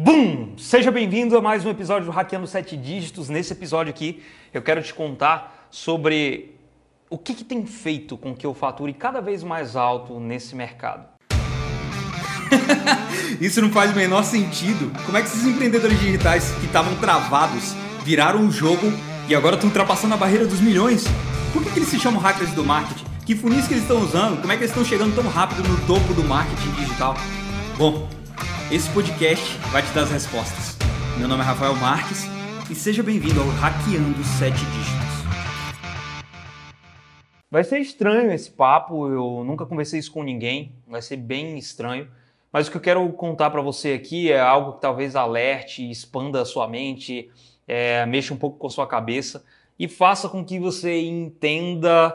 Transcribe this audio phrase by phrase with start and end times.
[0.00, 0.54] Bum!
[0.56, 3.28] Seja bem-vindo a mais um episódio do Hackeando 7 Dígitos.
[3.28, 4.22] Nesse episódio aqui,
[4.54, 6.54] eu quero te contar sobre
[7.10, 11.04] o que, que tem feito com que eu fature cada vez mais alto nesse mercado.
[13.42, 14.92] Isso não faz o menor sentido.
[15.04, 17.74] Como é que esses empreendedores digitais que estavam travados
[18.04, 18.92] viraram o jogo
[19.28, 21.06] e agora estão ultrapassando a barreira dos milhões?
[21.52, 23.04] Por que, que eles se chamam hackers do marketing?
[23.26, 24.40] Que funis que eles estão usando?
[24.40, 27.16] Como é que eles estão chegando tão rápido no topo do marketing digital?
[27.76, 28.08] Bom,
[28.70, 30.76] esse podcast vai te dar as respostas.
[31.18, 32.24] Meu nome é Rafael Marques
[32.70, 35.08] e seja bem-vindo ao Hackeando 7 Dígitos.
[37.50, 42.08] Vai ser estranho esse papo, eu nunca conversei isso com ninguém, vai ser bem estranho.
[42.52, 46.42] Mas o que eu quero contar para você aqui é algo que talvez alerte, expanda
[46.42, 47.30] a sua mente,
[47.66, 49.42] é, mexa um pouco com a sua cabeça
[49.78, 52.14] e faça com que você entenda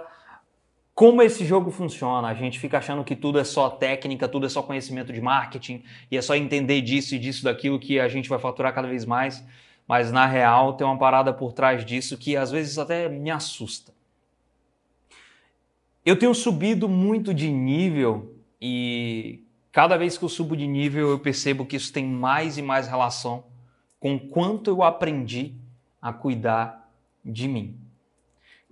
[0.95, 2.27] como esse jogo funciona.
[2.27, 5.83] A gente fica achando que tudo é só técnica, tudo é só conhecimento de marketing
[6.09, 9.05] e é só entender disso e disso, daquilo que a gente vai faturar cada vez
[9.05, 9.43] mais.
[9.87, 13.91] Mas na real tem uma parada por trás disso que às vezes até me assusta.
[16.05, 21.19] Eu tenho subido muito de nível e cada vez que eu subo de nível eu
[21.19, 23.45] percebo que isso tem mais e mais relação
[23.99, 25.55] com quanto eu aprendi
[26.01, 26.89] a cuidar
[27.23, 27.82] de mim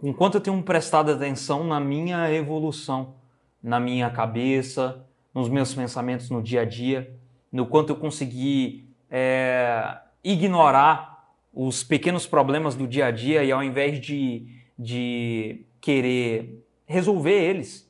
[0.01, 3.13] com quanto eu tenho prestado atenção na minha evolução,
[3.61, 7.15] na minha cabeça, nos meus pensamentos no dia a dia,
[7.51, 13.63] no quanto eu consegui é, ignorar os pequenos problemas do dia a dia e ao
[13.63, 17.87] invés de, de querer resolver eles,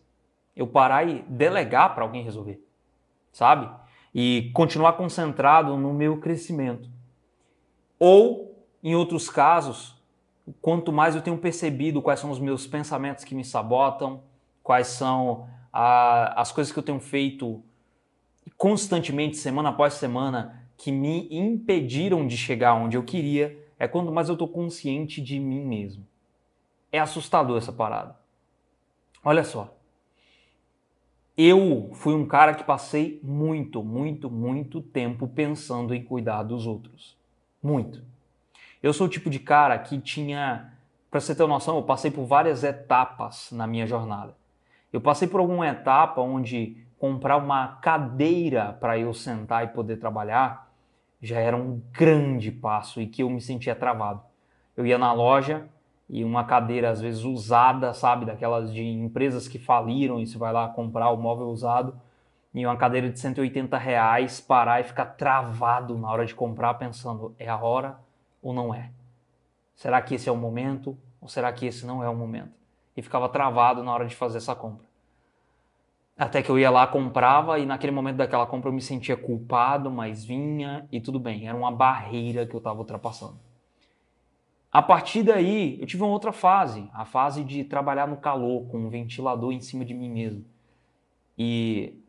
[0.54, 2.62] eu parar e delegar para alguém resolver,
[3.32, 3.70] sabe?
[4.14, 6.89] E continuar concentrado no meu crescimento.
[7.98, 10.01] Ou, em outros casos,
[10.61, 14.22] quanto mais eu tenho percebido quais são os meus pensamentos que me sabotam,
[14.64, 17.64] quais são a, as coisas que eu tenho feito
[18.58, 24.30] constantemente, semana após semana, que me impediram de chegar onde eu queria, é quanto mais
[24.30, 26.06] eu estou consciente de mim mesmo.
[26.92, 28.16] É assustador essa parada.
[29.23, 29.73] Olha só.
[31.37, 37.16] Eu fui um cara que passei muito, muito, muito tempo pensando em cuidar dos outros.
[37.64, 38.04] Muito.
[38.81, 40.73] Eu sou o tipo de cara que tinha,
[41.09, 44.36] para você ter uma noção, eu passei por várias etapas na minha jornada.
[44.92, 50.71] Eu passei por alguma etapa onde comprar uma cadeira para eu sentar e poder trabalhar
[51.21, 54.21] já era um grande passo e que eu me sentia travado.
[54.75, 55.67] Eu ia na loja
[56.09, 60.52] e uma cadeira às vezes usada, sabe, daquelas de empresas que faliram e você vai
[60.52, 61.95] lá comprar o móvel usado
[62.53, 67.36] e uma cadeira de 180 reais, parar e ficar travado na hora de comprar pensando,
[67.37, 67.98] é a hora
[68.42, 68.92] ou não é?
[69.76, 72.54] Será que esse é o momento ou será que esse não é o momento?
[72.96, 74.86] E ficava travado na hora de fazer essa compra.
[76.18, 79.90] Até que eu ia lá, comprava e naquele momento daquela compra eu me sentia culpado,
[79.90, 83.40] mas vinha e tudo bem, era uma barreira que eu estava ultrapassando.
[84.72, 88.78] A partir daí, eu tive uma outra fase, a fase de trabalhar no calor, com
[88.78, 90.46] um ventilador em cima de mim mesmo.
[91.38, 92.00] E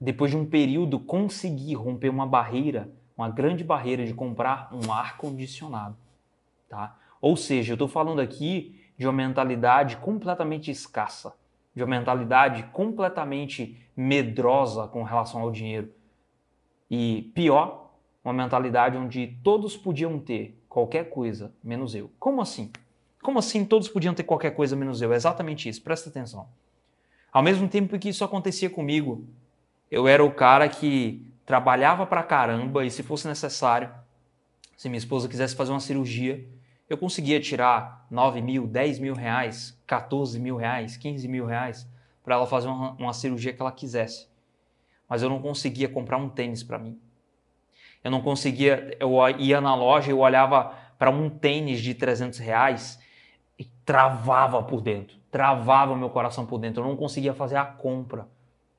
[0.00, 5.18] depois de um período, consegui romper uma barreira uma grande barreira de comprar um ar
[5.18, 5.96] condicionado,
[6.68, 6.96] tá?
[7.20, 11.34] Ou seja, eu estou falando aqui de uma mentalidade completamente escassa,
[11.74, 15.92] de uma mentalidade completamente medrosa com relação ao dinheiro.
[16.90, 17.90] E pior,
[18.24, 22.10] uma mentalidade onde todos podiam ter qualquer coisa menos eu.
[22.18, 22.72] Como assim?
[23.22, 25.12] Como assim todos podiam ter qualquer coisa menos eu?
[25.12, 26.48] É exatamente isso, presta atenção.
[27.30, 29.26] Ao mesmo tempo que isso acontecia comigo,
[29.90, 33.90] eu era o cara que trabalhava pra caramba e se fosse necessário,
[34.76, 36.46] se minha esposa quisesse fazer uma cirurgia,
[36.88, 41.88] eu conseguia tirar 9 mil, 10 mil reais, 14 mil reais, 15 mil reais
[42.22, 44.28] para ela fazer uma, uma, cirurgia que ela quisesse.
[45.08, 46.96] Mas eu não conseguia comprar um tênis para mim.
[48.04, 53.00] Eu não conseguia, eu ia na loja e olhava para um tênis de 300 reais
[53.58, 56.84] e travava por dentro, travava meu coração por dentro.
[56.84, 58.28] Eu não conseguia fazer a compra.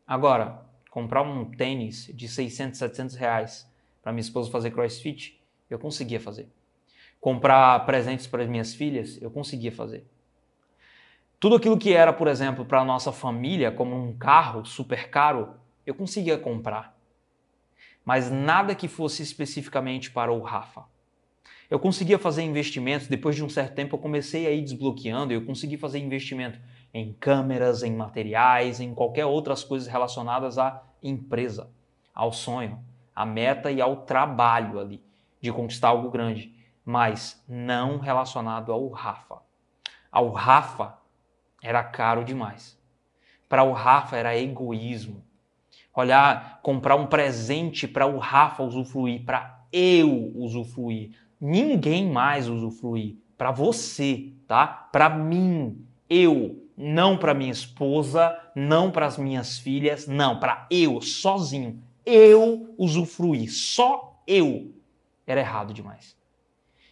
[0.07, 3.67] Agora, comprar um tênis de 600, 700 reais
[4.03, 6.49] para minha esposa fazer crossfit, eu conseguia fazer.
[7.19, 10.05] Comprar presentes para as minhas filhas, eu conseguia fazer.
[11.39, 15.55] Tudo aquilo que era, por exemplo, para a nossa família, como um carro super caro,
[15.87, 16.95] eu conseguia comprar.
[18.03, 20.83] Mas nada que fosse especificamente para o Rafa.
[21.69, 25.45] Eu conseguia fazer investimentos, depois de um certo tempo eu comecei a ir desbloqueando, eu
[25.45, 26.59] consegui fazer investimento
[26.93, 31.69] em câmeras, em materiais, em qualquer outras coisas relacionadas à empresa,
[32.13, 32.79] ao sonho,
[33.15, 35.03] à meta e ao trabalho ali
[35.41, 36.53] de conquistar algo grande,
[36.85, 39.39] mas não relacionado ao Rafa.
[40.11, 40.97] Ao Rafa
[41.61, 42.79] era caro demais.
[43.49, 45.23] Para o Rafa era egoísmo.
[45.93, 51.11] Olhar, comprar um presente para o Rafa usufruir, para eu usufruir.
[51.39, 53.17] Ninguém mais usufruir.
[53.37, 54.67] Para você, tá?
[54.67, 61.01] Para mim, eu, não para minha esposa, não para as minhas filhas, não, para eu,
[61.01, 61.81] sozinho.
[62.05, 64.73] Eu usufruir, só eu.
[65.25, 66.15] Era errado demais.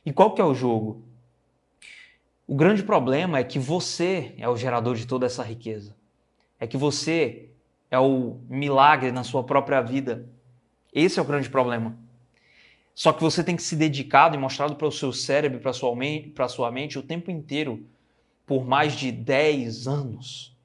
[0.05, 1.03] E qual que é o jogo?
[2.47, 5.95] O grande problema é que você é o gerador de toda essa riqueza.
[6.59, 7.49] É que você
[7.91, 10.27] é o milagre na sua própria vida.
[10.93, 11.97] Esse é o grande problema.
[12.95, 15.95] Só que você tem que se dedicado e mostrado para o seu cérebro, para sua,
[16.49, 17.85] sua mente o tempo inteiro,
[18.49, 20.57] por mais de 10 anos,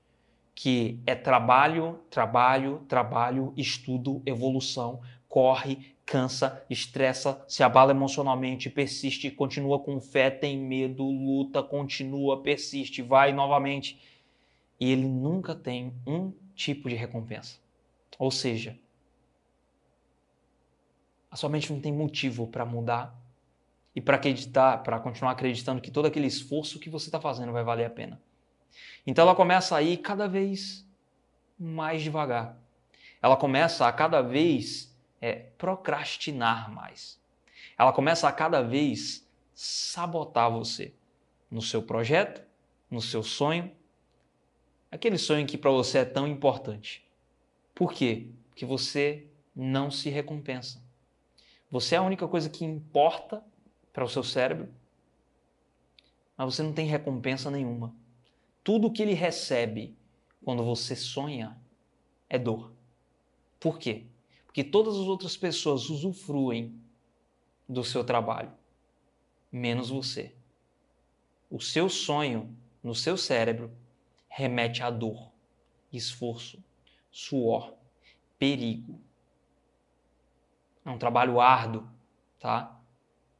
[0.54, 9.78] que é trabalho, trabalho, trabalho, estudo, evolução, corre, cansa, estressa, se abala emocionalmente, persiste, continua
[9.78, 14.00] com fé, tem medo, luta, continua, persiste, vai novamente.
[14.80, 17.58] E ele nunca tem um tipo de recompensa.
[18.18, 18.78] Ou seja,
[21.30, 23.14] a sua mente não tem motivo para mudar
[23.94, 27.62] e para acreditar, para continuar acreditando que todo aquele esforço que você está fazendo vai
[27.62, 28.20] valer a pena.
[29.06, 30.86] Então ela começa a ir cada vez
[31.58, 32.56] mais devagar.
[33.22, 37.18] Ela começa a cada vez é procrastinar mais.
[37.78, 40.92] Ela começa a cada vez sabotar você
[41.50, 42.42] no seu projeto,
[42.90, 43.70] no seu sonho,
[44.90, 47.08] aquele sonho que para você é tão importante.
[47.74, 48.28] Por quê?
[48.50, 49.26] Porque você
[49.56, 50.82] não se recompensa.
[51.70, 53.42] Você é a única coisa que importa
[53.94, 54.68] para o seu cérebro,
[56.36, 57.94] mas você não tem recompensa nenhuma.
[58.62, 59.96] Tudo que ele recebe
[60.44, 61.56] quando você sonha
[62.28, 62.70] é dor.
[63.58, 64.04] Por quê?
[64.54, 66.80] que todas as outras pessoas usufruem
[67.68, 68.52] do seu trabalho,
[69.50, 70.32] menos você.
[71.50, 73.76] O seu sonho no seu cérebro
[74.28, 75.32] remete a dor,
[75.92, 76.62] esforço,
[77.10, 77.74] suor,
[78.38, 79.00] perigo.
[80.84, 81.88] É um trabalho árduo,
[82.38, 82.80] tá?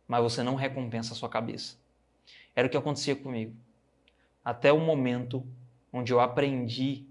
[0.06, 1.76] Mas você não recompensa a sua cabeça.
[2.54, 3.54] Era o que acontecia comigo.
[4.44, 5.46] Até o momento
[5.92, 7.06] onde eu aprendi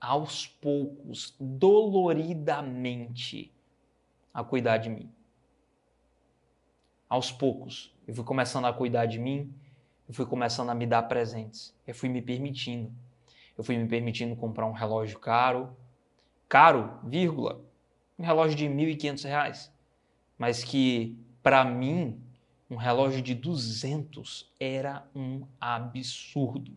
[0.00, 3.52] aos poucos, doloridamente,
[4.32, 5.12] a cuidar de mim.
[7.08, 9.52] Aos poucos, eu fui começando a cuidar de mim,
[10.08, 12.90] eu fui começando a me dar presentes, eu fui me permitindo.
[13.56, 15.76] Eu fui me permitindo comprar um relógio caro,
[16.48, 17.60] caro, vírgula,
[18.16, 19.68] um relógio de R$ 1.500,
[20.38, 22.22] mas que, para mim,
[22.70, 26.76] um relógio de 200 era um absurdo,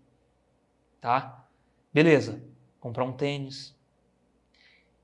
[1.00, 1.46] tá?
[1.94, 2.42] Beleza,
[2.80, 3.76] comprar um tênis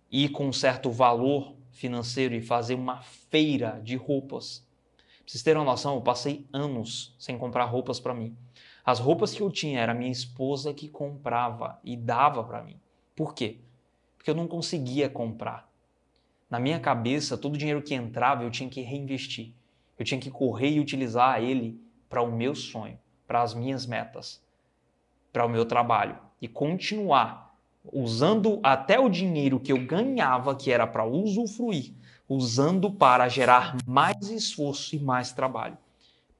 [0.10, 4.66] e com um certo valor financeiro e fazer uma feira de roupas.
[4.98, 8.36] Pra vocês terem uma noção, eu passei anos sem comprar roupas para mim.
[8.86, 12.80] As roupas que eu tinha era minha esposa que comprava e dava para mim.
[13.14, 13.60] Por quê?
[14.18, 15.70] Porque eu não conseguia comprar.
[16.50, 19.52] Na minha cabeça, todo o dinheiro que entrava eu tinha que reinvestir.
[19.98, 21.80] Eu tinha que correr e utilizar ele
[22.10, 24.42] para o meu sonho, para as minhas metas,
[25.34, 27.56] para o meu trabalho e continuar
[27.92, 31.94] usando até o dinheiro que eu ganhava, que era para usufruir,
[32.28, 35.78] usando para gerar mais esforço e mais trabalho.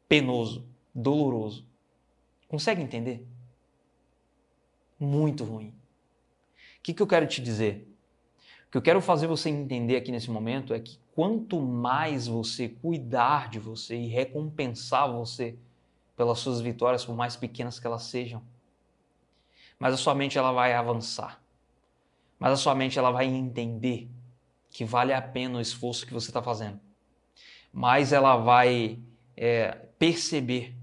[0.08, 1.66] Penoso, doloroso.
[2.48, 3.26] Consegue entender?
[5.00, 5.68] Muito ruim.
[5.68, 7.88] O que, que eu quero te dizer?
[8.68, 12.68] O que eu quero fazer você entender aqui nesse momento é que quanto mais você
[12.68, 15.58] cuidar de você e recompensar você
[16.18, 18.42] pelas suas vitórias, por mais pequenas que elas sejam,
[19.80, 21.42] mas a sua mente ela vai avançar.
[22.38, 24.10] Mas a sua mente ela vai entender
[24.70, 26.80] que vale a pena o esforço que você está fazendo.
[27.72, 29.00] Mas ela vai
[29.36, 30.76] é, perceber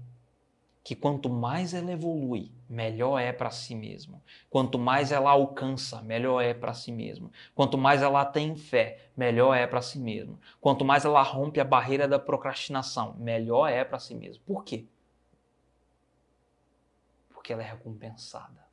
[0.83, 4.21] que quanto mais ela evolui, melhor é para si mesma.
[4.49, 7.31] Quanto mais ela alcança, melhor é para si mesma.
[7.53, 10.39] Quanto mais ela tem fé, melhor é para si mesma.
[10.59, 14.41] Quanto mais ela rompe a barreira da procrastinação, melhor é para si mesma.
[14.45, 14.85] Por quê?
[17.29, 18.65] Porque ela é recompensada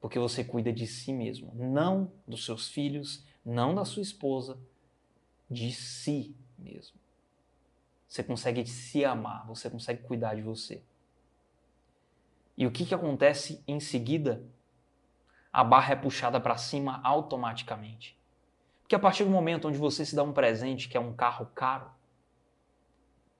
[0.00, 4.58] porque você cuida de si mesmo, não dos seus filhos, não da sua esposa,
[5.48, 6.98] de si mesmo.
[8.08, 10.82] Você consegue se amar, você consegue cuidar de você.
[12.60, 14.44] E o que, que acontece em seguida?
[15.50, 18.20] A barra é puxada para cima automaticamente.
[18.82, 21.46] Porque a partir do momento onde você se dá um presente, que é um carro
[21.54, 21.90] caro,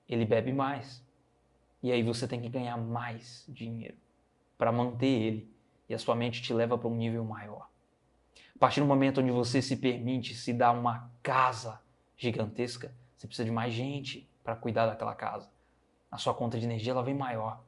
[0.09, 1.05] ele bebe mais.
[1.83, 3.95] E aí você tem que ganhar mais dinheiro
[4.57, 5.55] para manter ele
[5.87, 7.69] e a sua mente te leva para um nível maior.
[8.55, 11.79] A partir do momento onde você se permite se dar uma casa
[12.17, 15.47] gigantesca, você precisa de mais gente para cuidar daquela casa.
[16.09, 17.63] A sua conta de energia ela vem maior.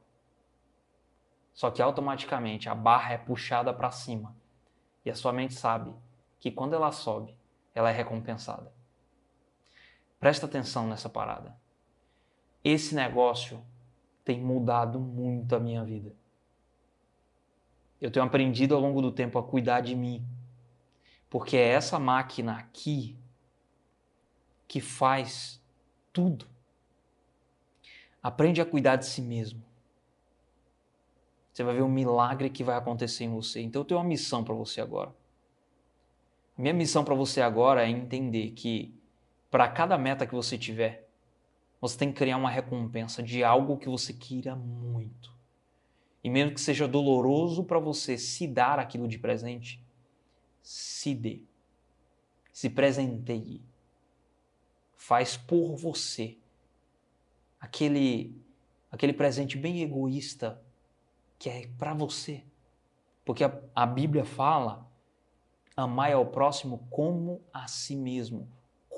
[1.54, 4.36] Só que automaticamente a barra é puxada para cima
[5.04, 5.94] e a sua mente sabe
[6.40, 7.34] que quando ela sobe,
[7.74, 8.72] ela é recompensada.
[10.18, 11.56] Presta atenção nessa parada.
[12.62, 13.64] Esse negócio
[14.24, 16.12] tem mudado muito a minha vida.
[18.00, 20.26] Eu tenho aprendido ao longo do tempo a cuidar de mim.
[21.30, 23.16] Porque é essa máquina aqui
[24.66, 25.60] que faz
[26.12, 26.46] tudo.
[28.22, 29.62] Aprende a cuidar de si mesmo.
[31.54, 33.60] Você vai ver o milagre que vai acontecer em você.
[33.60, 35.14] Então eu tenho uma missão para você agora.
[36.58, 38.92] Minha missão para você agora é entender que
[39.52, 41.08] para cada meta que você tiver,
[41.80, 45.32] você tem que criar uma recompensa de algo que você queira muito.
[46.24, 49.80] E mesmo que seja doloroso para você se dar aquilo de presente,
[50.60, 51.40] se dê.
[52.52, 53.62] Se presenteie.
[54.96, 56.36] Faz por você
[57.60, 58.34] aquele
[58.90, 60.63] aquele presente bem egoísta
[61.44, 62.42] que é para você.
[63.24, 64.90] Porque a, a Bíblia fala:
[65.76, 68.48] amai ao próximo como a si mesmo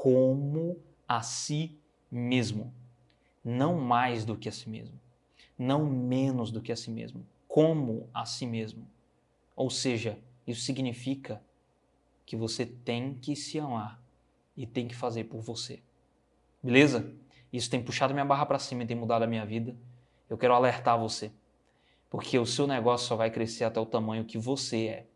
[0.07, 1.77] como a si
[2.09, 2.73] mesmo.
[3.45, 5.01] Não mais do que a si mesmo.
[5.59, 7.27] Não menos do que a si mesmo.
[7.49, 8.87] Como a si mesmo.
[9.57, 11.43] Ou seja, isso significa
[12.25, 14.01] que você tem que se amar
[14.57, 15.83] e tem que fazer por você.
[16.63, 17.13] Beleza?
[17.53, 19.75] Isso tem puxado minha barra para cima e tem mudado a minha vida.
[20.31, 21.33] Eu quero alertar você.
[22.09, 25.07] Porque o seu negócio só vai crescer até o tamanho que você é.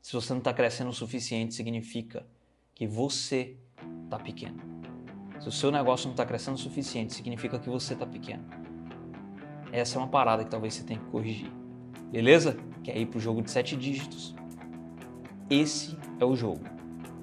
[0.00, 2.26] Se você não está crescendo o suficiente, significa
[2.74, 3.56] que você
[4.04, 4.60] está pequeno.
[5.40, 8.44] Se o seu negócio não está crescendo o suficiente, significa que você está pequeno.
[9.72, 11.50] Essa é uma parada que talvez você tenha que corrigir.
[12.10, 12.56] Beleza?
[12.84, 14.34] Quer ir para o jogo de sete dígitos?
[15.48, 16.64] Esse é o jogo.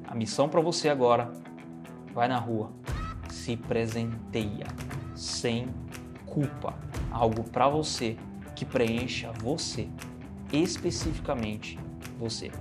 [0.06, 1.32] A missão para você agora:
[2.14, 2.72] vai na rua,
[3.30, 4.66] se presenteia,
[5.16, 5.68] sem
[6.26, 6.89] culpa.
[7.12, 8.16] Algo para você
[8.56, 9.88] que preencha você,
[10.52, 11.80] especificamente
[12.20, 12.52] você.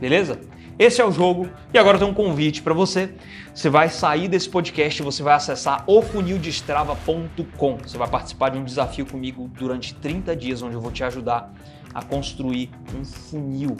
[0.00, 0.40] Beleza?
[0.78, 3.14] Esse é o jogo e agora tem um convite para você.
[3.54, 7.78] Você vai sair desse podcast, você vai acessar ofunildestrava.com.
[7.78, 11.50] Você vai participar de um desafio comigo durante 30 dias, onde eu vou te ajudar
[11.94, 13.74] a construir um funil,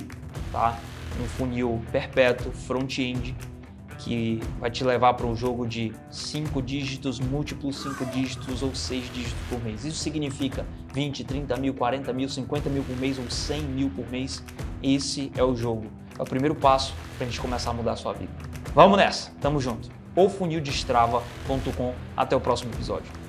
[0.51, 0.79] tá?
[1.23, 3.37] Um funil perpétuo, front-end,
[3.99, 9.13] que vai te levar para um jogo de 5 dígitos, múltiplos 5 dígitos ou 6
[9.13, 9.85] dígitos por mês.
[9.85, 14.09] Isso significa 20, 30 mil, 40 mil, 50 mil por mês ou 100 mil por
[14.11, 14.43] mês.
[14.83, 15.87] Esse é o jogo
[16.19, 18.33] é o primeiro passo para a gente começar a mudar a sua vida.
[18.75, 19.89] Vamos nessa, tamo junto.
[20.15, 21.95] Ou funildestrava.com.
[22.17, 23.26] Até o próximo episódio.